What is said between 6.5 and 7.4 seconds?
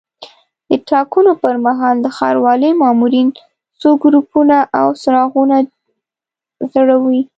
ځړوي.